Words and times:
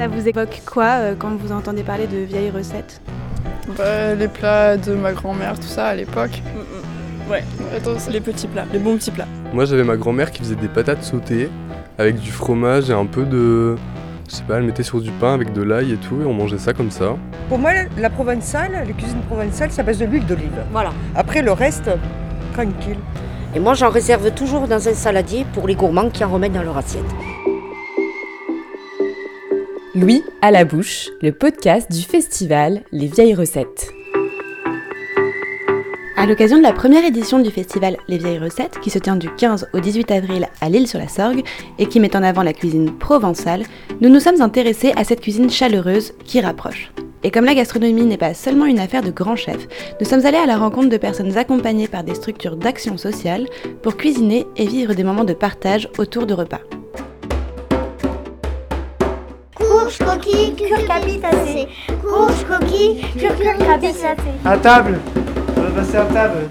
Ça 0.00 0.08
vous 0.08 0.26
évoque 0.26 0.62
quoi 0.64 0.86
euh, 0.86 1.14
quand 1.14 1.36
vous 1.36 1.52
entendez 1.52 1.82
parler 1.82 2.06
de 2.06 2.16
vieilles 2.16 2.48
recettes 2.48 3.02
bah, 3.76 4.14
Les 4.14 4.28
plats 4.28 4.78
de 4.78 4.94
ma 4.94 5.12
grand-mère, 5.12 5.60
tout 5.60 5.66
ça 5.66 5.88
à 5.88 5.94
l'époque. 5.94 6.40
Mm, 6.42 7.28
mm. 7.28 7.30
Ouais, 7.30 7.44
les 8.10 8.20
petits 8.22 8.46
plats, 8.46 8.64
les 8.72 8.78
bons 8.78 8.96
petits 8.96 9.10
plats. 9.10 9.26
Moi 9.52 9.66
j'avais 9.66 9.84
ma 9.84 9.98
grand-mère 9.98 10.30
qui 10.30 10.38
faisait 10.38 10.54
des 10.54 10.68
patates 10.68 11.02
sautées 11.02 11.50
avec 11.98 12.18
du 12.18 12.30
fromage 12.30 12.88
et 12.88 12.94
un 12.94 13.04
peu 13.04 13.26
de... 13.26 13.76
Je 14.26 14.36
sais 14.36 14.42
pas, 14.44 14.56
elle 14.56 14.62
mettait 14.62 14.84
sur 14.84 15.02
du 15.02 15.10
pain 15.10 15.34
avec 15.34 15.52
de 15.52 15.60
l'ail 15.60 15.92
et 15.92 15.98
tout 15.98 16.22
et 16.22 16.24
on 16.24 16.32
mangeait 16.32 16.56
ça 16.56 16.72
comme 16.72 16.90
ça. 16.90 17.16
Pour 17.50 17.58
moi, 17.58 17.72
la 17.98 18.08
provençale, 18.08 18.72
la 18.72 18.94
cuisine 18.94 19.20
provençale, 19.28 19.70
ça 19.70 19.82
base 19.82 19.98
de 19.98 20.06
l'huile 20.06 20.24
d'olive. 20.24 20.64
Voilà. 20.72 20.94
Après 21.14 21.42
le 21.42 21.52
reste, 21.52 21.90
tranquille. 22.54 22.96
Et 23.54 23.60
moi 23.60 23.74
j'en 23.74 23.90
réserve 23.90 24.30
toujours 24.30 24.66
dans 24.66 24.88
un 24.88 24.94
saladier 24.94 25.44
pour 25.52 25.68
les 25.68 25.74
gourmands 25.74 26.08
qui 26.08 26.24
en 26.24 26.30
remettent 26.30 26.54
dans 26.54 26.62
leur 26.62 26.78
assiette. 26.78 27.04
Louis 29.96 30.22
à 30.40 30.52
la 30.52 30.64
bouche, 30.64 31.08
le 31.20 31.32
podcast 31.32 31.90
du 31.90 32.02
festival 32.02 32.84
Les 32.92 33.08
vieilles 33.08 33.34
recettes. 33.34 33.92
À 36.16 36.26
l'occasion 36.26 36.58
de 36.58 36.62
la 36.62 36.72
première 36.72 37.04
édition 37.04 37.40
du 37.40 37.50
festival 37.50 37.96
Les 38.06 38.18
Vieilles 38.18 38.38
Recettes, 38.38 38.78
qui 38.80 38.90
se 38.90 39.00
tient 39.00 39.16
du 39.16 39.28
15 39.34 39.66
au 39.72 39.80
18 39.80 40.12
avril 40.12 40.48
à 40.60 40.68
l'île-sur-la-Sorgue 40.68 41.42
et 41.80 41.86
qui 41.86 41.98
met 41.98 42.14
en 42.14 42.22
avant 42.22 42.44
la 42.44 42.52
cuisine 42.52 42.96
provençale, 42.98 43.64
nous 44.00 44.10
nous 44.10 44.20
sommes 44.20 44.40
intéressés 44.40 44.92
à 44.94 45.02
cette 45.02 45.22
cuisine 45.22 45.50
chaleureuse 45.50 46.12
qui 46.24 46.40
rapproche. 46.40 46.92
Et 47.24 47.32
comme 47.32 47.44
la 47.44 47.56
gastronomie 47.56 48.04
n'est 48.04 48.16
pas 48.16 48.32
seulement 48.34 48.66
une 48.66 48.78
affaire 48.78 49.02
de 49.02 49.10
grands 49.10 49.34
chefs, 49.34 49.66
nous 50.00 50.06
sommes 50.06 50.24
allés 50.24 50.38
à 50.38 50.46
la 50.46 50.56
rencontre 50.56 50.88
de 50.88 50.98
personnes 50.98 51.36
accompagnées 51.36 51.88
par 51.88 52.04
des 52.04 52.14
structures 52.14 52.56
d'action 52.56 52.96
sociale 52.96 53.48
pour 53.82 53.96
cuisiner 53.96 54.46
et 54.56 54.68
vivre 54.68 54.94
des 54.94 55.02
moments 55.02 55.24
de 55.24 55.34
partage 55.34 55.88
autour 55.98 56.26
de 56.26 56.34
repas. 56.34 56.60
Courge, 59.90 60.08
coquille, 60.08 60.54
curcabitacée. 60.54 61.66
Courge, 62.00 62.44
coquille, 62.46 63.00
curcabitacée. 63.18 64.06
À 64.44 64.56
table 64.56 65.00
On 65.56 65.60
va 65.62 65.70
passer 65.70 65.96
à 65.96 66.04
table. 66.04 66.50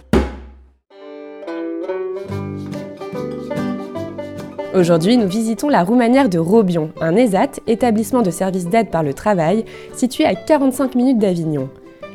Aujourd'hui, 4.76 5.16
nous 5.16 5.28
visitons 5.28 5.70
la 5.70 5.84
Roumanière 5.84 6.28
de 6.28 6.38
Robion, 6.38 6.92
un 7.00 7.16
ESAT, 7.16 7.62
établissement 7.68 8.23
de 8.23 8.31
services 8.31 8.68
d'aide 8.68 8.90
par 8.90 9.04
le 9.04 9.14
travail, 9.14 9.64
situé 9.94 10.26
à 10.26 10.36
45 10.36 10.96
minutes 10.96 11.20
d'Avignon. 11.20 11.70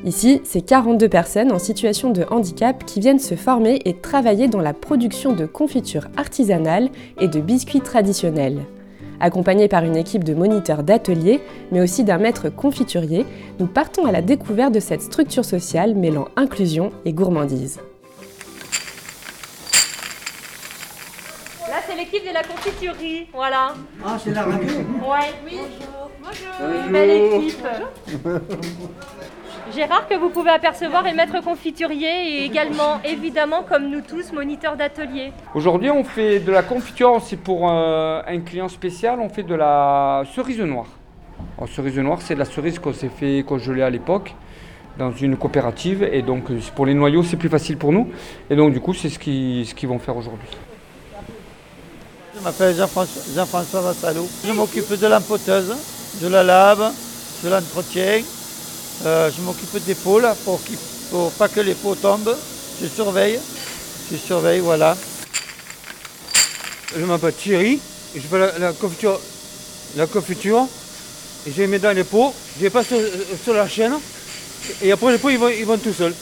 Ici, 0.05 0.43
c'est 0.45 0.61
42 0.61 1.09
personnes 1.09 1.53
en 1.53 1.59
situation 1.59 2.11
de 2.11 2.27
handicap 2.31 2.85
qui 2.85 3.01
viennent 3.01 3.19
se 3.19 3.35
former 3.35 3.81
et 3.87 3.95
travailler 3.95 4.49
dans 4.49 4.61
la 4.61 4.75
production 4.75 5.33
de 5.33 5.47
confitures 5.47 6.09
artisanales 6.19 6.91
et 7.19 7.29
de 7.29 7.41
biscuits 7.41 7.81
traditionnels. 7.81 8.61
Accompagnés 9.21 9.69
par 9.69 9.85
une 9.85 9.97
équipe 9.97 10.25
de 10.25 10.35
moniteurs 10.35 10.83
d'ateliers, 10.83 11.41
mais 11.73 11.81
aussi 11.81 12.05
d'un 12.05 12.19
maître 12.19 12.49
confiturier, 12.49 13.25
nous 13.59 13.67
partons 13.67 14.07
à 14.07 14.13
la 14.13 14.23
découverte 14.23 14.75
de 14.75 14.81
cette 14.81 15.03
structure 15.03 15.45
sociale 15.45 15.95
mêlant 15.95 16.29
inclusion 16.37 16.91
et 17.05 17.13
gourmandise. 17.13 17.81
Là, 21.69 21.77
c'est 21.89 21.97
l'équipe 21.97 22.27
de 22.29 22.35
la 22.35 22.43
confiturerie, 22.43 23.27
voilà. 23.33 23.75
Ah, 24.05 24.19
c'est 24.23 24.33
la 24.33 24.43
radio 24.43 24.69
Ouais, 24.69 25.33
oui. 25.45 25.59
Bonjour. 25.59 26.11
Bonjour. 26.23 26.91
Belle 26.93 27.11
équipe. 27.11 27.67
Gérard, 29.75 30.07
que 30.07 30.15
vous 30.15 30.29
pouvez 30.31 30.51
apercevoir, 30.51 31.05
est 31.07 31.15
maître 31.15 31.43
confiturier 31.43 32.09
et 32.29 32.45
également, 32.45 33.01
évidemment, 33.05 33.65
comme 33.69 33.89
nous 33.91 34.03
tous, 34.03 34.33
moniteur 34.33 34.77
d'atelier. 34.77 35.33
Aujourd'hui, 35.55 35.91
on 35.91 36.05
fait 36.05 36.39
de 36.39 36.53
la 36.53 36.63
confiture, 36.63 37.21
c'est 37.21 37.37
pour 37.37 37.69
euh, 37.69 38.23
un 38.25 38.41
client 38.41 38.69
spécial, 38.69 39.19
on 39.19 39.29
fait 39.29 39.43
de 39.43 39.55
la 39.55 40.23
cerise 40.33 40.61
noire. 40.61 40.87
Alors, 41.59 41.69
cerise 41.69 41.99
noire, 41.99 42.19
c'est 42.23 42.35
de 42.35 42.39
la 42.39 42.45
cerise 42.45 42.79
qu'on 42.79 42.93
s'est 42.93 43.09
fait 43.09 43.43
congeler 43.43 43.83
à 43.83 43.91
l'époque 43.91 44.35
dans 44.97 45.11
une 45.11 45.37
coopérative 45.37 46.05
et 46.05 46.23
donc 46.23 46.53
pour 46.77 46.87
les 46.87 46.95
noyaux, 46.95 47.25
c'est 47.25 47.37
plus 47.37 47.49
facile 47.49 47.77
pour 47.77 47.91
nous. 47.91 48.09
Et 48.51 48.55
donc, 48.55 48.73
du 48.73 48.81
coup, 48.81 48.95
c'est 48.95 49.09
ce 49.09 49.19
qu'ils 49.19 49.67
ce 49.67 49.75
qu'ils 49.75 49.89
vont 49.89 49.99
faire 49.99 50.17
aujourd'hui. 50.17 50.49
Je 52.37 52.45
m'appelle 52.45 52.77
Jean-François 52.77 53.81
Vassalo. 53.81 54.25
Je 54.47 54.53
m'occupe 54.53 54.93
de 55.01 55.07
l'empoteuse, 55.09 55.75
de 56.23 56.29
la 56.29 56.45
lave, 56.45 56.93
de 57.43 57.49
l'entretien. 57.49 58.23
Euh, 59.05 59.31
je 59.37 59.41
m'occupe 59.43 59.85
des 59.85 59.95
pots 59.95 60.19
là, 60.21 60.35
pour, 60.45 60.63
qu'il- 60.65 60.79
pour 61.11 61.31
pas 61.33 61.49
que 61.49 61.61
les 61.61 61.75
pots 61.75 61.95
tombent. 61.95 62.35
Je 62.81 62.87
surveille. 62.87 63.39
Je 64.11 64.17
surveille, 64.17 64.61
voilà. 64.61 64.97
Je 66.97 67.05
m'appelle 67.05 67.35
Thierry. 67.35 67.81
et 68.15 68.21
Je 68.21 68.27
fais 68.27 68.39
la, 68.39 68.59
la 68.59 68.73
confiture, 68.73 69.19
la 69.97 70.07
confiture. 70.07 70.67
Et 71.47 71.51
je 71.51 71.61
les 71.63 71.67
mets 71.67 71.79
dans 71.79 71.95
les 71.95 72.05
pots. 72.05 72.33
Je 72.59 72.65
les 72.65 72.71
passe 72.71 72.87
sur, 72.89 72.99
sur 73.43 73.55
la 73.55 73.69
chaîne. 73.69 73.95
Et 74.83 74.93
après 74.93 75.13
les 75.13 75.19
pots 75.19 75.29
ils 75.31 75.39
vont, 75.39 75.49
ils 75.49 75.67
vont 75.67 75.77
tout 75.77 75.93
seuls. 75.93 76.15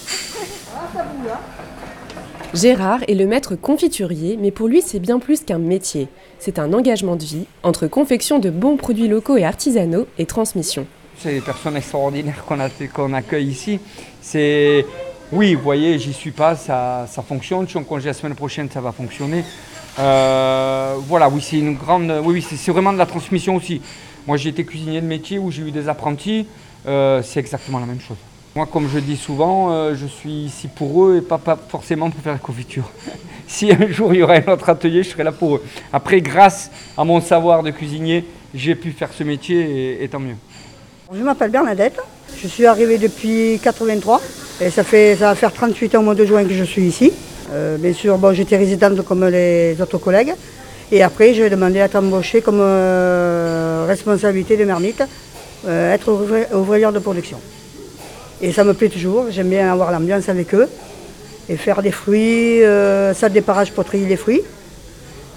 Gérard 2.55 3.01
est 3.09 3.15
le 3.15 3.27
maître 3.27 3.55
confiturier, 3.55 4.37
mais 4.41 4.51
pour 4.51 4.69
lui 4.69 4.83
c'est 4.83 4.99
bien 4.99 5.19
plus 5.19 5.43
qu'un 5.45 5.59
métier. 5.59 6.09
C'est 6.39 6.59
un 6.59 6.73
engagement 6.73 7.17
de 7.17 7.25
vie 7.25 7.47
entre 7.63 7.87
confection 7.87 8.39
de 8.41 8.51
bons 8.51 8.77
produits 8.77 9.09
locaux 9.09 9.37
et 9.37 9.45
artisanaux 9.45 10.07
et 10.19 10.27
transmission. 10.27 10.87
C'est 11.23 11.35
des 11.35 11.41
personnes 11.41 11.77
extraordinaires 11.77 12.45
qu'on 12.93 13.13
accueille 13.13 13.47
ici. 13.47 13.79
C'est, 14.21 14.85
oui, 15.31 15.55
vous 15.55 15.63
voyez, 15.63 15.97
j'y 16.01 16.13
suis 16.13 16.33
pas, 16.33 16.57
ça, 16.57 17.07
fonctionne. 17.29 17.65
Je 17.67 17.71
suis 17.71 17.79
en 17.79 17.85
congé 17.85 18.07
la 18.07 18.13
semaine 18.13 18.35
prochaine, 18.35 18.69
ça 18.69 18.81
va 18.81 18.91
fonctionner. 18.91 19.45
Euh, 20.01 20.97
voilà, 21.07 21.29
oui, 21.29 21.41
c'est 21.41 21.61
une 21.61 21.77
grande, 21.77 22.11
oui, 22.25 22.43
oui, 22.43 22.43
c'est 22.43 22.73
vraiment 22.73 22.93
de 22.93 22.99
la 22.99 23.07
transmission 23.07 23.55
aussi. 23.55 23.81
Moi, 24.27 24.37
j'ai 24.37 24.49
été 24.49 24.65
cuisinier 24.65 25.01
de 25.01 25.07
métier 25.07 25.39
où 25.39 25.53
j'ai 25.53 25.63
eu 25.63 25.71
des 25.71 25.89
apprentis. 25.89 26.49
euh, 26.89 27.23
c'est 27.23 27.39
exactement 27.39 27.79
la 27.79 27.87
même 27.87 28.01
chose. 28.01 28.17
Moi, 28.57 28.67
comme 28.67 28.89
je 28.93 28.99
dis 28.99 29.17
souvent, 29.17 29.71
euh, 29.71 29.95
je 29.95 30.07
suis 30.07 30.47
ici 30.47 30.67
pour 30.67 31.05
eux 31.05 31.19
et 31.19 31.21
pas, 31.21 31.41
forcément 31.69 32.11
pour 32.11 32.21
faire 32.21 32.33
la 32.33 32.41
confiture. 32.41 32.91
si 33.47 33.71
un 33.71 33.87
jour 33.93 34.13
il 34.13 34.19
y 34.19 34.23
aurait 34.25 34.45
un 34.45 34.53
autre 34.53 34.69
atelier, 34.69 35.05
je 35.05 35.11
serais 35.11 35.25
là 35.25 35.31
pour 35.31 35.55
eux. 35.55 35.63
Après, 35.93 36.21
grâce 36.21 36.69
à 36.99 37.05
mon 37.05 37.21
savoir 37.21 37.63
de 37.63 37.71
cuisinier, 37.71 38.25
j'ai 38.53 38.75
pu 38.75 38.91
faire 38.91 39.13
ce 39.13 39.23
métier 39.23 40.03
et 40.03 40.09
tant 40.09 40.19
mieux. 40.19 40.37
Je 41.15 41.23
m'appelle 41.23 41.51
Bernadette. 41.51 41.99
Je 42.41 42.49
suis 42.49 42.65
arrivée 42.67 42.97
depuis 42.99 43.61
83 43.63 44.21
et 44.61 44.71
ça, 44.71 44.83
fait, 44.83 45.17
ça 45.17 45.27
va 45.27 45.35
faire 45.35 45.53
38 45.53 45.95
ans 45.95 46.01
au 46.01 46.03
mois 46.03 46.15
de 46.15 46.25
juin 46.25 46.45
que 46.45 46.55
je 46.55 46.65
suis 46.65 46.83
ici. 46.83 47.13
Euh, 47.53 47.77
bien 47.77 47.93
sûr, 47.93 48.17
bon, 48.17 48.33
j'étais 48.33 48.57
résidente 48.57 49.03
comme 49.05 49.27
les 49.27 49.77
autres 49.81 49.99
collègues. 49.99 50.33
Et 50.91 51.03
après, 51.03 51.35
j'ai 51.35 51.51
demandé 51.51 51.81
à 51.81 51.85
être 51.85 51.97
embauchée 51.97 52.41
comme 52.41 52.61
euh, 52.61 53.85
responsabilité 53.87 54.57
de 54.57 54.65
marmite, 54.65 55.03
euh, 55.67 55.93
être 55.93 56.11
ouvri- 56.11 56.55
ouvrière 56.55 56.93
de 56.93 56.99
production. 56.99 57.39
Et 58.41 58.53
ça 58.53 58.65
me 58.65 58.73
plaît 58.73 58.89
toujours, 58.89 59.27
j'aime 59.31 59.49
bien 59.51 59.71
avoir 59.71 59.93
l'ambiance 59.93 60.29
avec 60.29 60.55
eux 60.55 60.69
et 61.49 61.57
faire 61.57 61.83
des 61.83 61.93
fruits, 61.93 62.61
ça 63.15 63.29
déparage 63.29 63.73
pour 63.73 63.85
trier 63.85 64.07
les 64.07 64.17
fruits. 64.17 64.43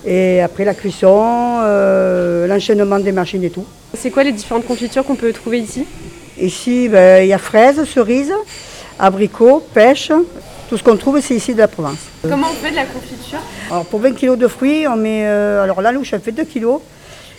Et 0.05 0.41
après 0.41 0.65
la 0.65 0.73
cuisson, 0.75 1.59
euh, 1.63 2.45
l'enchaînement 2.47 2.99
des 2.99 3.11
machines 3.11 3.43
et 3.43 3.49
tout. 3.49 3.65
C'est 3.97 4.11
quoi 4.11 4.23
les 4.23 4.31
différentes 4.31 4.65
confitures 4.67 5.03
qu'on 5.03 5.15
peut 5.15 5.33
trouver 5.33 5.59
ici? 5.59 5.85
Ici, 6.39 6.89
ben, 6.89 7.23
il 7.23 7.27
y 7.27 7.33
a 7.33 7.37
fraises, 7.37 7.83
cerises, 7.85 8.33
abricots, 8.99 9.63
pêche. 9.73 10.11
Tout 10.69 10.77
ce 10.77 10.83
qu'on 10.83 10.97
trouve, 10.97 11.19
c'est 11.21 11.35
ici 11.35 11.53
de 11.53 11.59
la 11.59 11.67
Provence. 11.67 11.97
Comment 12.23 12.47
on 12.51 12.53
fait 12.53 12.71
de 12.71 12.75
la 12.75 12.85
confiture? 12.85 13.39
Alors, 13.71 13.85
pour 13.85 13.99
20 13.99 14.13
kg 14.13 14.35
de 14.35 14.47
fruits, 14.47 14.87
on 14.87 14.95
met. 14.95 15.21
euh, 15.25 15.63
alors, 15.63 15.81
la 15.81 15.91
louche, 15.91 16.13
elle 16.13 16.21
fait 16.21 16.31
2 16.31 16.43
kg. 16.43 16.65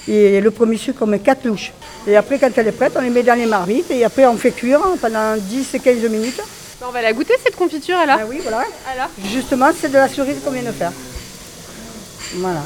Et 0.09 0.41
le 0.41 0.50
premier 0.53 0.76
sucre, 0.76 1.00
on 1.03 1.06
met 1.06 1.19
4 1.19 1.44
louches. 1.44 1.72
Et 2.06 2.16
après, 2.16 2.38
quand 2.38 2.50
elle 2.56 2.69
est 2.69 2.72
prête, 2.72 2.93
on 2.97 3.00
les 3.00 3.10
met 3.10 3.25
dans 3.25 3.34
les 3.34 3.47
marmites. 3.47 3.91
Et 3.91 4.05
après, 4.05 4.26
on 4.26 4.37
fait 4.37 4.53
cuire 4.53 4.81
pendant 5.00 5.34
10-15 5.37 6.09
minutes. 6.09 6.41
On 6.87 6.93
va 6.93 7.03
la 7.03 7.12
goûter 7.12 7.34
cette 7.44 7.56
confiture 7.56 7.97
alors? 7.97 8.19
Ah 8.21 8.26
oui, 8.28 8.38
voilà. 8.43 8.59
Alors? 8.93 9.09
Justement, 9.32 9.66
c'est 9.78 9.88
de 9.88 9.94
la 9.94 10.09
cerise 10.09 10.37
qu'on 10.44 10.53
vient 10.53 10.62
de 10.62 10.71
faire. 10.71 10.93
Voilà. 12.34 12.60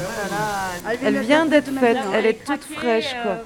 Elle 1.05 1.19
vient 1.19 1.45
d'être 1.45 1.71
faite, 1.79 1.97
elle 2.13 2.25
est 2.25 2.43
toute 2.45 2.63
fraîche 2.75 3.15
quoi. 3.23 3.37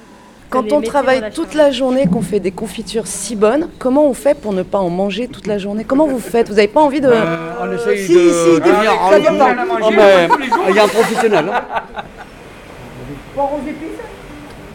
Quand 0.50 0.71
on 0.71 0.79
travaille 0.81 1.31
toute 1.33 1.53
la 1.56 1.71
journée, 1.71 2.07
qu'on 2.07 2.21
fait 2.21 2.39
des 2.39 2.51
confitures 2.51 3.07
si 3.07 3.35
bonnes, 3.35 3.67
comment 3.79 4.06
on 4.07 4.13
fait 4.13 4.35
pour 4.39 4.53
ne 4.53 4.62
pas 4.63 4.77
en 4.77 4.89
manger 4.89 5.27
toute 5.27 5.47
la 5.47 5.57
journée? 5.57 5.83
Comment 5.83 6.07
vous 6.07 6.19
faites? 6.19 6.47
Vous 6.50 6.56
n'avez 6.56 6.67
pas 6.67 6.81
envie 6.81 7.01
de... 7.01 7.09
on 7.09 7.71
essaye 7.73 8.06
Si, 8.06 8.13
de, 8.13 8.19
si, 8.19 8.59
de 8.62 8.69
venir 8.71 9.01
en 9.01 9.09
ça 9.09 9.19
dépend. 9.19 9.50
Oh, 9.81 9.89
mais 9.91 10.29
Il 10.69 10.75
y 10.75 10.79
a 10.79 10.83
un 10.83 10.88
professionnel. 10.88 11.50
hein. 11.51 11.62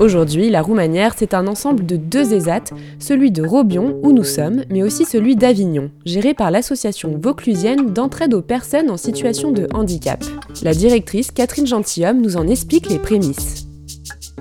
Aujourd'hui, 0.00 0.49
la 0.49 0.62
Roumanière, 0.62 1.12
c'est 1.14 1.35
un 1.35 1.47
ensemble 1.47 1.85
de 1.85 1.97
deux 1.97 2.32
ESAT, 2.32 2.73
celui 2.99 3.31
de 3.31 3.44
Robion, 3.44 4.00
où 4.02 4.12
nous 4.12 4.25
sommes, 4.25 4.64
mais 4.70 4.82
aussi 4.82 5.05
celui 5.05 5.37
d'Avignon, 5.37 5.91
géré 6.06 6.32
par 6.32 6.50
l'association 6.50 7.20
vauclusienne 7.23 7.93
d'entraide 7.93 8.32
aux 8.32 8.41
personnes 8.41 8.91
en 8.91 8.97
situation 8.97 9.52
de 9.52 9.69
handicap. 9.75 10.25
La 10.62 10.73
directrice 10.73 11.31
Catherine 11.31 11.67
Gentilhomme 11.67 12.23
nous 12.23 12.38
en 12.38 12.49
explique 12.49 12.88
les 12.88 12.99
prémices. 12.99 13.67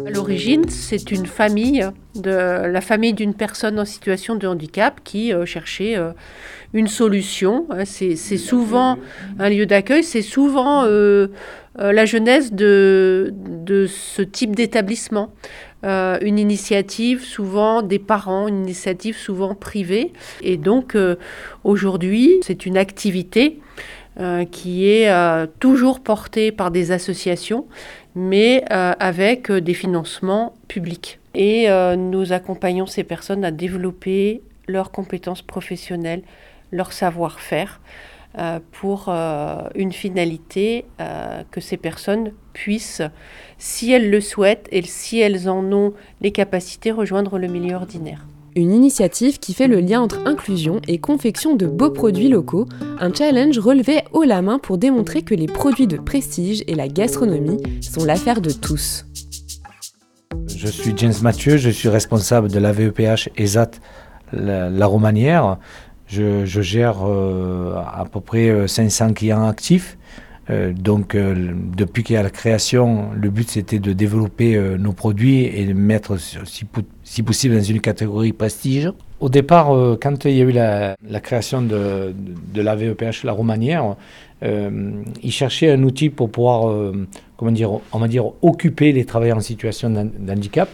À 0.05 0.09
l'origine, 0.11 0.63
c'est 0.69 1.11
une 1.11 1.25
famille, 1.25 1.85
de, 2.21 2.67
la 2.67 2.81
famille 2.81 3.13
d'une 3.13 3.33
personne 3.33 3.79
en 3.79 3.85
situation 3.85 4.35
de 4.35 4.47
handicap 4.47 5.01
qui 5.03 5.33
euh, 5.33 5.45
cherchait 5.45 5.97
euh, 5.97 6.11
une 6.73 6.87
solution. 6.87 7.65
Hein, 7.69 7.85
c'est 7.85 8.15
souvent 8.15 8.97
un 9.39 9.49
lieu 9.49 9.65
d'accueil, 9.65 10.03
c'est 10.03 10.21
souvent 10.21 10.85
euh, 10.85 11.27
la 11.77 12.05
jeunesse 12.05 12.53
de, 12.53 13.33
de 13.33 13.87
ce 13.87 14.21
type 14.21 14.55
d'établissement. 14.55 15.31
une 15.83 16.37
initiative 16.37 17.23
souvent 17.23 17.81
des 17.81 17.99
parents, 17.99 18.47
une 18.47 18.63
initiative 18.63 19.15
souvent 19.15 19.55
privée. 19.55 20.11
Et 20.41 20.57
donc 20.57 20.97
aujourd'hui, 21.63 22.33
c'est 22.41 22.65
une 22.65 22.77
activité 22.77 23.59
qui 24.51 24.89
est 24.89 25.09
toujours 25.59 26.01
portée 26.01 26.51
par 26.51 26.69
des 26.69 26.91
associations 26.91 27.65
mais 28.15 28.63
avec 28.69 29.51
des 29.51 29.73
financements 29.73 30.53
publics. 30.67 31.18
Et 31.35 31.69
euh, 31.69 31.95
nous 31.95 32.33
accompagnons 32.33 32.85
ces 32.85 33.03
personnes 33.03 33.45
à 33.45 33.51
développer 33.51 34.41
leurs 34.67 34.91
compétences 34.91 35.41
professionnelles, 35.41 36.23
leur 36.71 36.93
savoir-faire, 36.93 37.81
pour 38.71 39.09
une 39.09 39.91
finalité 39.91 40.85
que 41.49 41.59
ces 41.59 41.77
personnes 41.77 42.31
puissent, 42.53 43.01
si 43.57 43.91
elles 43.91 44.11
le 44.11 44.21
souhaitent 44.21 44.67
et 44.71 44.83
si 44.83 45.19
elles 45.19 45.49
en 45.49 45.63
ont 45.73 45.93
les 46.21 46.31
capacités, 46.31 46.91
rejoindre 46.91 47.39
le 47.39 47.47
milieu 47.47 47.75
ordinaire. 47.75 48.27
Une 48.55 48.73
initiative 48.73 49.39
qui 49.39 49.53
fait 49.53 49.67
le 49.67 49.79
lien 49.79 50.01
entre 50.01 50.27
inclusion 50.27 50.81
et 50.87 50.97
confection 50.97 51.55
de 51.55 51.65
beaux 51.65 51.91
produits 51.91 52.29
locaux, 52.29 52.67
un 52.99 53.13
challenge 53.13 53.57
relevé 53.59 54.01
haut 54.11 54.23
la 54.23 54.41
main 54.41 54.59
pour 54.59 54.77
démontrer 54.77 55.21
que 55.21 55.35
les 55.35 55.45
produits 55.45 55.87
de 55.87 55.97
prestige 55.97 56.63
et 56.67 56.75
la 56.75 56.87
gastronomie 56.87 57.61
sont 57.81 58.05
l'affaire 58.05 58.41
de 58.41 58.51
tous. 58.51 59.05
Je 60.61 60.67
suis 60.67 60.91
James 60.97 61.13
Mathieu, 61.21 61.55
je 61.55 61.69
suis 61.69 61.87
responsable 61.87 62.51
de 62.51 62.59
la 62.59 62.73
VEPH 62.73 63.29
ESAT 63.37 63.71
La, 64.33 64.85
Romanière. 64.87 65.57
Je, 66.05 66.43
gère 66.45 66.97
euh, 67.07 67.77
à 67.77 68.03
peu 68.03 68.19
près 68.19 68.67
500 68.67 69.07
euh, 69.07 69.13
clients 69.13 69.47
actifs. 69.47 69.97
Euh, 70.49 70.73
donc, 70.73 71.15
depuis 71.15 72.03
qu'il 72.03 72.15
y 72.15 72.17
a 72.17 72.23
la 72.23 72.29
création, 72.29 73.11
le 73.15 73.29
but 73.29 73.49
c'était 73.49 73.79
de 73.79 73.93
développer 73.93 74.59
nos 74.77 74.91
produits 74.91 75.45
et 75.45 75.65
de 75.65 75.71
mettre, 75.71 76.17
si, 76.17 76.65
si 77.05 77.23
possible 77.23 77.55
dans 77.55 77.63
une 77.63 77.79
catégorie 77.79 78.33
prestige. 78.33 78.91
Au 79.21 79.29
départ, 79.29 79.67
quand 80.01 80.25
il 80.25 80.35
y 80.35 80.41
a 80.41 80.43
eu 80.43 80.51
la, 80.51 80.97
création 81.21 81.61
de, 81.61 82.13
de, 82.53 82.61
la 82.61 82.75
VEPH 82.75 83.23
La 83.23 83.31
Romanière, 83.31 83.95
euh, 84.43 84.91
ils 85.21 85.31
cherchaient 85.31 85.71
un 85.71 85.83
outil 85.83 86.09
pour 86.09 86.29
pouvoir, 86.29 86.93
comment 87.39 87.51
dire, 87.53 87.71
on 87.93 87.99
va 87.99 88.09
dire, 88.09 88.25
occuper 88.41 88.91
les 88.91 89.05
travailleurs 89.05 89.37
en 89.37 89.41
situation 89.53 89.89
d'handicap. 89.89 90.67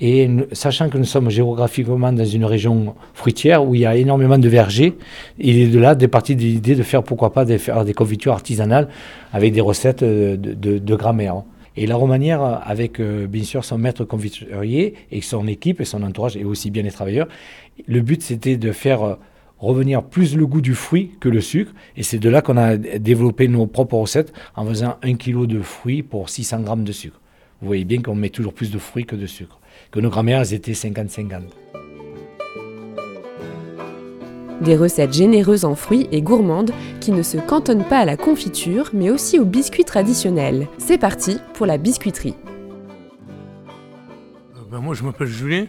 Et 0.00 0.30
sachant 0.52 0.88
que 0.88 0.96
nous 0.96 1.04
sommes 1.04 1.28
géographiquement 1.28 2.12
dans 2.12 2.24
une 2.24 2.44
région 2.44 2.94
fruitière 3.14 3.64
où 3.66 3.74
il 3.74 3.80
y 3.80 3.86
a 3.86 3.96
énormément 3.96 4.38
de 4.38 4.48
vergers, 4.48 4.94
il 5.38 5.58
est 5.58 5.66
de 5.66 5.78
là 5.80 5.96
des 5.96 6.06
parties 6.06 6.36
de 6.36 6.42
l'idée 6.42 6.76
de 6.76 6.84
faire 6.84 7.02
pourquoi 7.02 7.32
pas 7.32 7.44
de 7.44 7.58
faire 7.58 7.84
des 7.84 7.94
confitures 7.94 8.32
artisanales 8.32 8.86
avec 9.32 9.52
des 9.52 9.60
recettes 9.60 10.04
de, 10.04 10.36
de, 10.36 10.78
de 10.78 10.94
grammaire. 10.94 11.42
Et 11.76 11.88
la 11.88 11.96
Romanière, 11.96 12.62
avec 12.64 13.00
euh, 13.00 13.26
bien 13.26 13.42
sûr 13.42 13.64
son 13.64 13.78
maître 13.78 14.04
confiturier 14.04 14.94
et 15.10 15.20
son 15.20 15.48
équipe 15.48 15.80
et 15.80 15.84
son 15.84 16.04
entourage, 16.04 16.36
et 16.36 16.44
aussi 16.44 16.70
bien 16.70 16.84
les 16.84 16.92
travailleurs, 16.92 17.26
le 17.88 18.00
but 18.02 18.22
c'était 18.22 18.56
de 18.56 18.70
faire 18.70 19.02
euh, 19.02 19.14
revenir 19.64 20.02
plus 20.02 20.36
le 20.36 20.46
goût 20.46 20.60
du 20.60 20.74
fruit 20.74 21.12
que 21.20 21.28
le 21.28 21.40
sucre. 21.40 21.72
Et 21.96 22.02
c'est 22.02 22.18
de 22.18 22.28
là 22.28 22.42
qu'on 22.42 22.56
a 22.56 22.76
développé 22.76 23.48
nos 23.48 23.66
propres 23.66 23.96
recettes 23.96 24.32
en 24.56 24.64
faisant 24.66 24.96
un 25.02 25.14
kilo 25.14 25.46
de 25.46 25.60
fruits 25.60 26.02
pour 26.02 26.28
600 26.28 26.60
grammes 26.60 26.84
de 26.84 26.92
sucre. 26.92 27.20
Vous 27.60 27.66
voyez 27.66 27.84
bien 27.84 28.02
qu'on 28.02 28.14
met 28.14 28.30
toujours 28.30 28.52
plus 28.52 28.70
de 28.70 28.78
fruits 28.78 29.06
que 29.06 29.16
de 29.16 29.26
sucre. 29.26 29.58
Que 29.90 30.00
nos 30.00 30.10
grammaires 30.10 30.52
étaient 30.52 30.72
50-50. 30.72 31.42
Des 34.60 34.76
recettes 34.76 35.12
généreuses 35.12 35.64
en 35.64 35.74
fruits 35.74 36.08
et 36.12 36.22
gourmandes 36.22 36.70
qui 37.00 37.10
ne 37.10 37.22
se 37.22 37.38
cantonnent 37.38 37.84
pas 37.84 37.98
à 37.98 38.04
la 38.04 38.16
confiture 38.16 38.90
mais 38.92 39.10
aussi 39.10 39.38
aux 39.38 39.44
biscuits 39.44 39.84
traditionnels. 39.84 40.68
C'est 40.78 40.98
parti 40.98 41.38
pour 41.54 41.66
la 41.66 41.76
biscuiterie. 41.76 42.34
Euh, 44.56 44.60
ben 44.70 44.78
moi 44.78 44.94
je 44.94 45.02
m'appelle 45.02 45.26
Julien. 45.26 45.66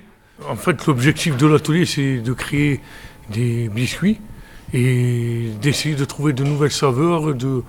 En 0.49 0.55
fait 0.55 0.85
l'objectif 0.85 1.35
de 1.37 1.47
l'atelier 1.47 1.85
c'est 1.85 2.19
de 2.19 2.33
créer 2.33 2.79
des 3.29 3.69
biscuits 3.69 4.19
et 4.73 5.49
d'essayer 5.61 5.95
de 5.95 6.05
trouver 6.05 6.33
de 6.33 6.43
nouvelles 6.43 6.71
saveurs, 6.71 7.33
de, 7.33 7.63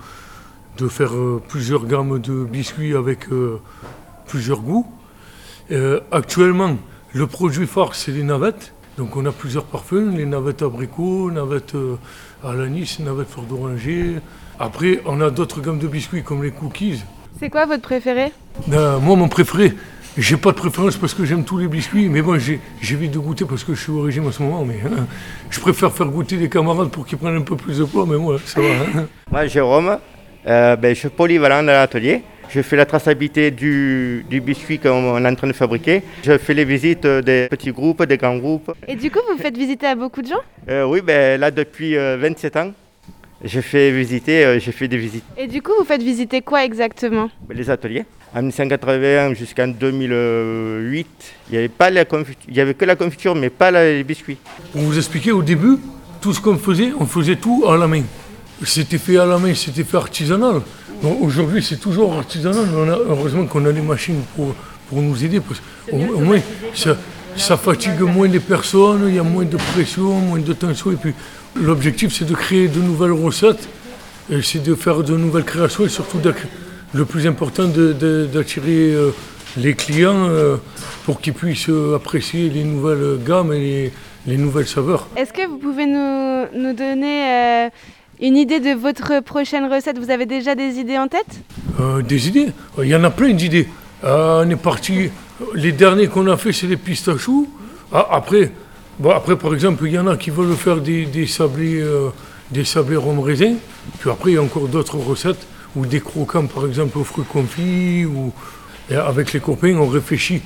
de 0.77 0.87
faire 0.87 1.15
euh, 1.15 1.41
plusieurs 1.47 1.85
gammes 1.85 2.19
de 2.19 2.43
biscuits 2.43 2.95
avec 2.95 3.31
euh, 3.31 3.59
plusieurs 4.27 4.61
goûts. 4.61 4.87
actuellement 6.11 6.77
le 7.13 7.25
produit 7.27 7.67
phare 7.67 7.95
c'est 7.95 8.11
les 8.11 8.23
navettes. 8.23 8.73
Donc 8.97 9.15
on 9.15 9.25
a 9.25 9.31
plusieurs 9.31 9.63
parfums, 9.63 10.15
les 10.15 10.25
navettes 10.25 10.63
abricots, 10.63 11.31
navettes 11.31 11.75
euh, 11.75 11.97
à 12.43 12.53
l'anis, 12.53 12.99
navettes 12.99 13.29
fleur 13.29 13.45
d'oranger. 13.45 14.15
Après, 14.59 15.01
on 15.05 15.21
a 15.21 15.29
d'autres 15.29 15.61
gammes 15.61 15.77
de 15.77 15.87
biscuits 15.87 16.23
comme 16.23 16.43
les 16.43 16.51
cookies. 16.51 17.03
C'est 17.39 17.51
quoi 17.51 17.67
votre 17.67 17.83
préféré? 17.83 18.31
Ben, 18.67 18.97
Moi, 18.97 19.15
mon 19.15 19.27
préféré, 19.27 19.73
j'ai 20.17 20.37
pas 20.37 20.51
de 20.51 20.57
préférence 20.57 20.97
parce 20.97 21.13
que 21.13 21.25
j'aime 21.25 21.43
tous 21.43 21.57
les 21.57 21.67
biscuits, 21.67 22.09
mais 22.09 22.21
bon, 22.21 22.39
j'évite 22.81 23.11
de 23.11 23.19
goûter 23.19 23.45
parce 23.45 23.63
que 23.63 23.73
je 23.75 23.81
suis 23.81 23.91
au 23.91 24.01
régime 24.01 24.27
en 24.27 24.31
ce 24.31 24.41
moment. 24.41 24.65
Mais 24.65 24.79
hein, 24.85 25.05
je 25.49 25.59
préfère 25.59 25.91
faire 25.93 26.07
goûter 26.07 26.37
des 26.37 26.49
camarades 26.49 26.89
pour 26.89 27.05
qu'ils 27.05 27.17
prennent 27.17 27.35
un 27.35 27.41
peu 27.41 27.55
plus 27.55 27.77
de 27.77 27.83
poids, 27.83 28.05
mais 28.07 28.17
moi, 28.17 28.39
ça 28.43 28.59
va. 28.61 28.67
Hein. 28.67 29.07
Moi, 29.31 29.45
Jérôme, 29.47 29.99
euh, 30.47 30.75
ben, 30.75 30.93
je 30.95 30.99
suis 30.99 31.09
polyvalent 31.09 31.61
dans 31.61 31.71
l'atelier. 31.73 32.23
Je 32.49 32.61
fais 32.61 32.77
la 32.77 32.85
traçabilité 32.85 33.51
du, 33.51 34.25
biscuit 34.29 34.79
qu'on 34.79 35.23
est 35.23 35.27
en 35.27 35.35
train 35.35 35.47
de 35.47 35.53
fabriquer. 35.53 36.01
Je 36.23 36.37
fais 36.37 36.53
les 36.53 36.63
visites 36.63 37.05
des 37.05 37.47
petits 37.49 37.71
groupes, 37.71 38.03
des 38.03 38.17
grands 38.17 38.37
groupes. 38.37 38.71
Et 38.87 38.95
du 38.95 39.11
coup, 39.11 39.19
vous 39.29 39.37
faites 39.37 39.57
visiter 39.57 39.85
à 39.85 39.95
beaucoup 39.95 40.21
de 40.21 40.27
gens? 40.27 40.41
Euh, 40.69 40.85
Oui, 40.85 41.01
ben, 41.01 41.39
là 41.39 41.51
depuis 41.51 41.95
27 41.95 42.55
euh, 42.55 42.61
ans. 42.61 42.71
Je 43.43 43.61
fais 43.61 43.91
visiter, 43.91 44.45
euh, 44.45 44.59
j'ai 44.59 44.71
fait 44.71 44.87
des 44.87 44.97
visites. 44.97 45.23
Et 45.37 45.47
du 45.47 45.61
coup, 45.61 45.71
vous 45.77 45.85
faites 45.85 46.01
visiter 46.01 46.41
quoi 46.41 46.63
exactement? 46.63 47.29
Les 47.49 47.69
ateliers. 47.69 48.05
En 48.33 48.39
1981 48.39 49.33
jusqu'en 49.35 49.67
2008, 49.67 51.07
il 51.49 51.51
n'y 51.51 51.57
avait, 51.57 51.69
pas 51.69 51.89
la 51.89 52.03
il 52.47 52.55
y 52.55 52.59
avait 52.59 52.73
que 52.73 52.83
la 52.85 52.95
confiture, 52.95 53.35
mais 53.35 53.49
pas 53.49 53.71
les 53.71 54.03
biscuits. 54.03 54.37
Pour 54.71 54.81
vous 54.81 54.97
expliquer, 54.97 55.31
au 55.31 55.43
début, 55.43 55.77
tout 56.19 56.33
ce 56.33 56.41
qu'on 56.41 56.57
faisait, 56.57 56.91
on 56.99 57.05
faisait 57.05 57.35
tout 57.35 57.63
à 57.67 57.77
la 57.77 57.87
main. 57.87 58.03
C'était 58.65 58.97
fait 58.97 59.17
à 59.17 59.25
la 59.25 59.37
main, 59.37 59.53
c'était 59.53 59.83
fait 59.83 59.97
artisanal. 59.97 60.61
Aujourd'hui, 61.21 61.61
c'est 61.61 61.79
toujours 61.79 62.13
artisanal. 62.13 62.65
heureusement 63.07 63.45
qu'on 63.45 63.65
a 63.65 63.71
les 63.71 63.81
machines 63.81 64.23
pour, 64.35 64.55
pour 64.89 65.01
nous 65.01 65.23
aider. 65.23 65.39
Parce 65.39 65.61
au, 65.91 66.19
moins, 66.19 66.39
ça, 66.73 66.97
fatigue 67.57 68.01
moins 68.01 68.27
les 68.27 68.39
personnes, 68.39 69.05
il 69.07 69.15
y 69.15 69.19
a 69.19 69.23
moins 69.23 69.45
de 69.45 69.57
pression, 69.57 70.19
moins 70.19 70.39
de 70.39 70.53
tension. 70.53 70.91
Et 70.91 70.95
puis, 70.95 71.13
l'objectif, 71.55 72.13
c'est 72.13 72.25
de 72.25 72.35
créer 72.35 72.67
de 72.67 72.79
nouvelles 72.81 73.11
recettes, 73.11 73.67
c'est 74.41 74.63
de 74.63 74.75
faire 74.75 75.03
de 75.03 75.15
nouvelles 75.15 75.45
créations 75.45 75.85
et 75.85 75.89
surtout, 75.89 76.19
le 76.93 77.05
plus 77.05 77.27
important, 77.27 77.65
d'attirer 77.65 78.93
euh, 78.93 79.11
les 79.57 79.73
clients 79.73 80.27
euh, 80.29 80.57
pour 81.05 81.19
qu'ils 81.21 81.33
puissent 81.33 81.69
apprécier 81.95 82.49
les 82.49 82.63
nouvelles 82.63 83.19
gammes 83.25 83.53
et 83.53 83.91
les, 84.25 84.37
nouvelles 84.37 84.67
saveurs. 84.67 85.07
Est-ce 85.15 85.33
que 85.33 85.47
vous 85.47 85.57
pouvez 85.57 85.85
nous, 85.85 86.45
nous 86.53 86.73
donner 86.73 87.65
euh, 87.65 87.69
une 88.21 88.37
idée 88.37 88.59
de 88.59 88.71
votre 88.71 89.21
prochaine 89.21 89.71
recette? 89.71 89.97
Vous 89.99 90.09
avez 90.11 90.25
déjà 90.25 90.55
des 90.55 90.79
idées 90.79 90.97
en 90.97 91.07
tête? 91.07 91.41
Euh, 91.79 92.01
Des 92.01 92.27
idées? 92.27 92.47
Il 92.81 92.87
y 92.87 92.95
en 92.95 93.03
a 93.03 93.09
plein 93.09 93.33
d'idées. 93.33 93.67
Euh, 94.03 94.43
on 94.45 94.49
est 94.49 94.55
parti. 94.55 95.09
Les 95.53 95.71
derniers 95.71 96.07
qu'on 96.07 96.27
a 96.27 96.37
fait, 96.37 96.51
c'est 96.51 96.67
les 96.67 96.77
pistachos. 96.77 97.47
Ah, 97.91 98.07
après, 98.11 98.51
après, 99.05 99.37
par 99.37 99.53
exemple, 99.53 99.85
il 99.85 99.93
y 99.93 99.99
en 99.99 100.07
a 100.07 100.17
qui 100.17 100.29
veulent 100.29 100.55
faire 100.55 100.77
des, 100.77 101.05
des 101.05 101.27
sablés, 101.27 101.79
euh, 101.79 102.09
des 102.51 102.65
sablés 102.65 102.97
rhum 102.97 103.19
raisin. 103.19 103.55
Puis 103.99 104.09
après, 104.09 104.31
il 104.31 104.33
y 104.35 104.37
a 104.37 104.41
encore 104.41 104.67
d'autres 104.67 104.97
recettes 104.97 105.47
ou 105.75 105.85
des 105.85 105.99
croquants, 105.99 106.47
par 106.47 106.65
exemple, 106.65 106.97
aux 106.97 107.03
fruits 107.03 107.25
confits. 107.25 108.05
Ou 108.05 108.31
avec 108.89 109.33
les 109.33 109.39
copains, 109.39 109.75
on 109.75 109.87
réfléchit 109.87 110.41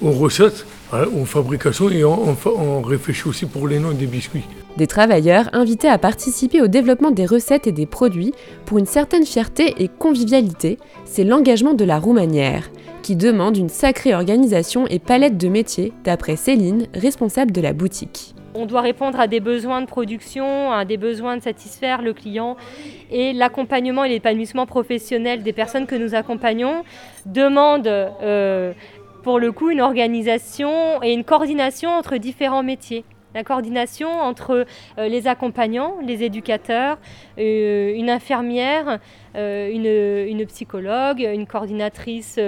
aux 0.00 0.12
recettes, 0.12 0.66
aux 1.14 1.24
fabrications 1.24 1.90
et 1.90 2.04
on, 2.04 2.36
on 2.46 2.82
réfléchit 2.82 3.28
aussi 3.28 3.46
pour 3.46 3.68
les 3.68 3.78
noms 3.78 3.92
des 3.92 4.06
biscuits. 4.06 4.44
Des 4.76 4.86
travailleurs 4.86 5.48
invités 5.54 5.88
à 5.88 5.98
participer 5.98 6.60
au 6.60 6.66
développement 6.66 7.10
des 7.10 7.24
recettes 7.24 7.66
et 7.66 7.72
des 7.72 7.86
produits 7.86 8.34
pour 8.66 8.78
une 8.78 8.86
certaine 8.86 9.24
fierté 9.24 9.74
et 9.78 9.88
convivialité, 9.88 10.78
c'est 11.06 11.24
l'engagement 11.24 11.72
de 11.72 11.84
la 11.84 11.98
Roumanière, 11.98 12.68
qui 13.06 13.14
demande 13.14 13.56
une 13.56 13.68
sacrée 13.68 14.16
organisation 14.16 14.88
et 14.88 14.98
palette 14.98 15.38
de 15.38 15.46
métiers, 15.46 15.92
d'après 16.02 16.34
Céline, 16.34 16.88
responsable 16.92 17.52
de 17.52 17.60
la 17.60 17.72
boutique. 17.72 18.34
On 18.56 18.66
doit 18.66 18.80
répondre 18.80 19.20
à 19.20 19.28
des 19.28 19.38
besoins 19.38 19.80
de 19.80 19.86
production, 19.86 20.72
à 20.72 20.84
des 20.84 20.96
besoins 20.96 21.36
de 21.36 21.42
satisfaire 21.42 22.02
le 22.02 22.12
client 22.12 22.56
et 23.12 23.32
l'accompagnement 23.32 24.02
et 24.02 24.08
l'épanouissement 24.08 24.66
professionnel 24.66 25.44
des 25.44 25.52
personnes 25.52 25.86
que 25.86 25.94
nous 25.94 26.16
accompagnons 26.16 26.82
demande 27.26 27.86
euh, 27.86 28.72
pour 29.22 29.38
le 29.38 29.52
coup 29.52 29.70
une 29.70 29.82
organisation 29.82 31.00
et 31.04 31.12
une 31.12 31.22
coordination 31.22 31.90
entre 31.90 32.16
différents 32.16 32.64
métiers. 32.64 33.04
La 33.36 33.44
coordination 33.44 34.08
entre 34.08 34.64
les 34.98 35.26
accompagnants, 35.26 35.94
les 36.02 36.24
éducateurs, 36.24 36.98
une 37.36 38.08
infirmière, 38.10 38.98
une, 39.34 39.86
une, 39.86 40.46
psychologue, 40.46 41.20
une 41.20 41.46
coordinatrice 41.46 42.40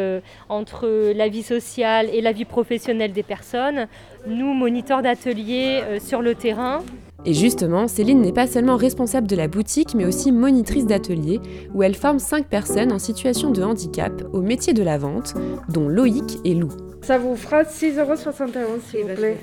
entre 0.48 1.12
la 1.14 1.28
vie 1.28 1.42
sociale 1.42 2.08
et 2.12 2.22
la 2.22 2.32
vie 2.32 2.46
professionnelle 2.46 3.12
des 3.12 3.22
personnes, 3.22 3.86
nous, 4.26 4.54
moniteurs 4.54 5.02
d'ateliers 5.02 5.82
sur 6.00 6.22
le 6.22 6.34
terrain. 6.34 6.82
Et 7.24 7.34
justement, 7.34 7.88
Céline 7.88 8.20
n'est 8.20 8.32
pas 8.32 8.46
seulement 8.46 8.76
responsable 8.76 9.26
de 9.26 9.36
la 9.36 9.48
boutique, 9.48 9.94
mais 9.94 10.06
aussi 10.06 10.30
monitrice 10.32 10.86
d'atelier, 10.86 11.40
où 11.74 11.82
elle 11.82 11.94
forme 11.94 12.18
5 12.20 12.46
personnes 12.46 12.92
en 12.92 12.98
situation 12.98 13.50
de 13.50 13.62
handicap 13.62 14.22
au 14.32 14.40
métier 14.40 14.72
de 14.72 14.82
la 14.82 14.98
vente, 14.98 15.34
dont 15.68 15.88
Loïc 15.88 16.38
et 16.44 16.54
Lou. 16.54 16.70
Ça 17.02 17.18
vous 17.18 17.36
fera 17.36 17.62
6,71 17.62 17.98
euros 18.00 18.78
s'il 18.80 19.00
vous 19.00 19.14
plaît. 19.14 19.36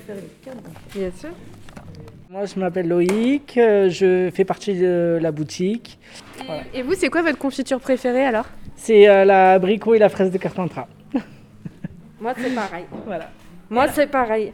Bien 0.94 1.10
sûr. 1.16 1.30
Moi, 2.30 2.44
je 2.44 2.58
m'appelle 2.58 2.88
Loïc, 2.88 3.56
euh, 3.56 3.88
je 3.88 4.30
fais 4.34 4.44
partie 4.44 4.74
de 4.74 5.18
la 5.20 5.32
boutique. 5.32 5.98
Et, 6.74 6.82
vous, 6.82 6.94
c'est 6.94 7.08
quoi 7.08 7.22
votre 7.22 7.38
confiture 7.38 7.80
préférée 7.80 8.24
alors? 8.24 8.46
C'est 8.74 9.08
euh, 9.08 9.24
la 9.24 9.52
l'abricot 9.52 9.94
et 9.94 9.98
la 9.98 10.08
fraise 10.08 10.30
de 10.30 10.38
Carpentras. 10.38 10.88
Moi, 12.20 12.34
c'est 12.36 12.54
pareil. 12.54 12.84
Voilà. 13.06 13.30
Moi, 13.70 13.88
c'est 13.88 14.08
pareil. 14.08 14.52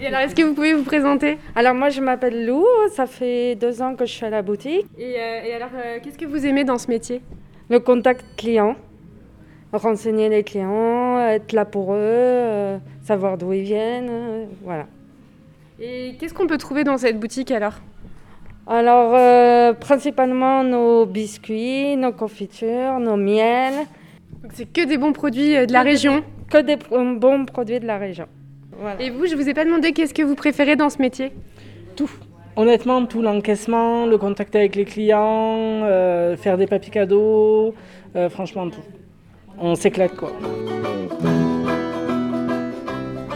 Et 0.00 0.06
alors, 0.06 0.20
est-ce 0.20 0.34
que 0.34 0.42
vous 0.42 0.54
pouvez 0.54 0.72
vous 0.72 0.82
présenter? 0.82 1.38
Alors, 1.54 1.74
moi, 1.74 1.88
je 1.88 2.00
m'appelle 2.00 2.46
Lou, 2.46 2.64
ça 2.92 3.06
fait 3.06 3.54
deux 3.54 3.80
ans 3.80 3.94
que 3.94 4.06
je 4.06 4.12
suis 4.12 4.26
à 4.26 4.30
la 4.30 4.42
boutique. 4.42 4.86
Et, 4.98 5.14
euh, 5.16 5.56
alors, 5.56 5.70
euh, 5.74 5.98
qu'est-ce 6.02 6.18
que 6.18 6.26
vous 6.26 6.44
aimez 6.46 6.64
dans 6.64 6.78
ce 6.78 6.88
métier? 6.88 7.20
Le 7.70 7.78
contact 7.78 8.24
client, 8.36 8.74
renseigner 9.72 10.28
les 10.28 10.42
clients, 10.42 11.18
être 11.20 11.52
là 11.52 11.64
pour 11.64 11.92
eux, 11.92 11.96
euh, 11.98 12.78
savoir 13.02 13.38
d'où 13.38 13.52
ils 13.52 13.62
viennent, 13.62 14.46
voilà. 14.62 14.86
Et 15.80 16.16
qu'est-ce 16.18 16.34
qu'on 16.34 16.46
peut 16.46 16.58
trouver 16.58 16.84
dans 16.84 16.98
cette 16.98 17.18
boutique 17.18 17.50
alors? 17.50 17.74
Alors, 18.66 19.76
principalement 19.76 20.62
nos 20.62 21.06
biscuits, 21.06 21.96
nos 21.96 22.12
confitures, 22.12 22.98
nos 22.98 23.16
miels. 23.16 23.86
c'est 24.52 24.70
que 24.70 24.84
des 24.84 24.98
bons 24.98 25.12
produits 25.12 25.66
de 25.66 25.72
la 25.72 25.82
région 25.82 26.22
Que 26.50 26.58
des 26.58 26.76
bons 26.76 27.46
produits 27.46 27.80
de 27.80 27.86
la 27.86 27.96
région. 27.96 28.26
Et 29.00 29.10
vous, 29.10 29.26
je 29.26 29.34
vous 29.34 29.48
ai 29.48 29.54
pas 29.54 29.64
demandé 29.64 29.92
qu'est-ce 29.92 30.14
que 30.14 30.22
vous 30.22 30.34
préférez 30.34 30.76
dans 30.76 30.90
ce 30.90 31.00
métier? 31.00 31.32
Tout. 31.96 32.10
Honnêtement, 32.56 33.06
tout 33.06 33.22
l'encaissement, 33.22 34.06
le 34.06 34.18
contact 34.18 34.54
avec 34.56 34.76
les 34.76 34.84
clients, 34.84 35.82
euh, 35.84 36.36
faire 36.36 36.58
des 36.58 36.66
papiers 36.66 36.90
cadeaux, 36.90 37.74
euh, 38.16 38.28
franchement 38.28 38.68
tout. 38.68 38.82
On 39.60 39.74
s'éclate 39.74 40.14
quoi. 40.14 40.32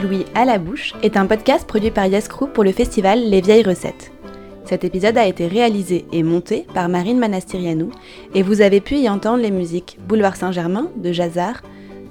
Louis 0.03 0.25
à 0.35 0.45
la 0.45 0.59
bouche 0.59 0.95
est 1.03 1.17
un 1.17 1.27
podcast 1.27 1.67
produit 1.67 1.91
par 1.91 2.07
Yascrew 2.07 2.49
pour 2.49 2.65
le 2.65 2.73
festival 2.73 3.21
Les 3.21 3.41
Vieilles 3.41 3.63
Recettes. 3.63 4.13
Cet 4.65 4.85
épisode 4.85 5.19
a 5.19 5.27
été 5.27 5.47
réalisé 5.47 6.07
et 6.13 6.23
monté 6.23 6.67
par 6.75 6.89
Marine 6.89 7.19
Manastirianou 7.19 7.91
et 8.35 8.43
vous 8.43 8.61
avez 8.61 8.81
pu 8.81 8.97
y 8.97 9.09
entendre 9.09 9.43
les 9.43 9.51
musiques 9.51 9.99
Boulevard 10.09 10.37
Saint-Germain 10.37 10.91
de 10.97 11.13
Jazar, 11.13 11.63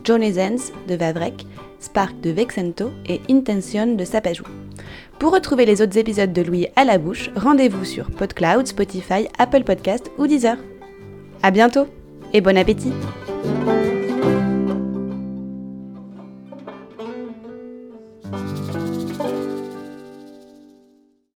Johnny 0.03 0.33
Zenz 0.33 0.71
de 0.87 0.95
Vavrek, 0.95 1.45
Spark 1.79 2.19
de 2.21 2.29
Vexento 2.29 2.91
et 3.07 3.21
Intention 3.29 3.95
de 3.95 4.05
Sapajou. 4.05 4.45
Pour 5.19 5.33
retrouver 5.33 5.65
les 5.65 5.81
autres 5.81 5.97
épisodes 5.97 6.33
de 6.33 6.41
Louis 6.41 6.67
à 6.75 6.83
la 6.83 6.97
bouche, 6.97 7.29
rendez-vous 7.35 7.85
sur 7.85 8.09
PodCloud, 8.11 8.67
Spotify, 8.67 9.27
Apple 9.37 9.63
Podcast 9.63 10.11
ou 10.17 10.27
Deezer. 10.27 10.57
À 11.43 11.51
bientôt 11.51 11.87
et 12.33 12.41
bon 12.41 12.57
appétit! 12.57 12.93